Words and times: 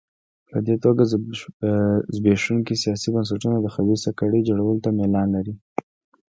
په 0.49 0.57
دې 0.65 0.75
توګه 0.83 1.03
زبېښونکي 2.15 2.75
سیاسي 2.83 3.09
بنسټونه 3.15 3.57
د 3.59 3.67
خبیثه 3.75 4.09
کړۍ 4.19 4.41
جوړولو 4.49 4.81
ته 4.85 4.89
میلان 4.97 5.27
لري. 5.35 5.53